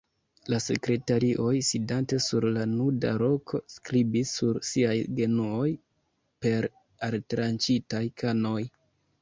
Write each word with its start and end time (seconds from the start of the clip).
La 0.51 0.57
sekretarioj, 0.67 1.51
sidante 1.67 2.17
sur 2.27 2.47
la 2.55 2.63
nuda 2.71 3.11
roko, 3.23 3.61
skribis 3.75 4.31
sur 4.39 4.59
siaj 4.71 4.97
genuoj 5.21 5.69
per 6.47 6.67
altranĉitaj 7.11 8.05
kanoj. 8.25 8.61